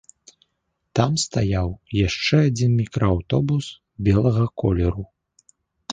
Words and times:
Там 0.99 1.11
стаяў 1.23 1.69
яшчэ 2.07 2.37
адзін 2.49 2.71
мікрааўтобус 2.81 3.65
белага 4.09 4.43
колеру. 4.63 5.03